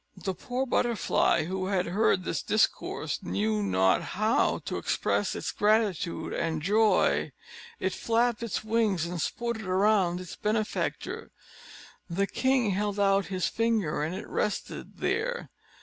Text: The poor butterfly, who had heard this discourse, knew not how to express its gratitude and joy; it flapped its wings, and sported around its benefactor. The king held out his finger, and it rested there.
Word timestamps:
The 0.17 0.33
poor 0.33 0.65
butterfly, 0.65 1.43
who 1.45 1.67
had 1.67 1.85
heard 1.85 2.23
this 2.23 2.41
discourse, 2.41 3.21
knew 3.21 3.61
not 3.61 4.01
how 4.01 4.57
to 4.65 4.77
express 4.79 5.35
its 5.35 5.51
gratitude 5.51 6.33
and 6.33 6.59
joy; 6.59 7.33
it 7.79 7.93
flapped 7.93 8.41
its 8.41 8.63
wings, 8.63 9.05
and 9.05 9.21
sported 9.21 9.67
around 9.67 10.19
its 10.19 10.35
benefactor. 10.35 11.29
The 12.09 12.25
king 12.25 12.71
held 12.71 12.99
out 12.99 13.27
his 13.27 13.45
finger, 13.47 14.01
and 14.01 14.15
it 14.15 14.27
rested 14.27 14.97
there. 15.01 15.51